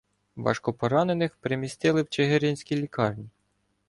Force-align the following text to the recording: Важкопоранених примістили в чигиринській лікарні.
Важкопоранених 0.35 1.35
примістили 1.35 2.01
в 2.01 2.09
чигиринській 2.09 2.75
лікарні. 2.77 3.29